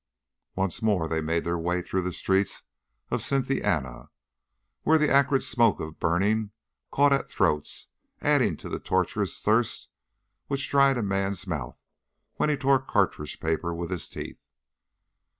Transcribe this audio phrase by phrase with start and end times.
[0.55, 2.63] Once more they made their way through the streets
[3.11, 4.09] of Cynthiana,
[4.81, 6.49] where the acrid smoke of burning
[6.89, 9.89] caught at throats, adding to the torturous thirst
[10.47, 11.77] which dried a man's mouth
[12.37, 14.41] when he tore cartridge paper with his teeth.